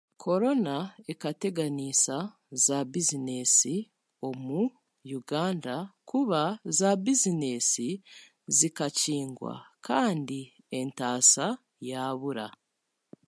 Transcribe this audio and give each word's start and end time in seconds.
Korona 0.23 0.75
ekateganiisa 1.11 2.17
za 2.63 2.77
bizineesi 2.91 3.75
omu 4.27 4.61
Uganda 5.19 5.75
kuba 6.09 6.41
zaabizineesi 6.77 7.89
zikakingwa 8.57 9.53
kandi 9.87 10.39
entaasa 10.79 11.45
yaabura 11.89 12.45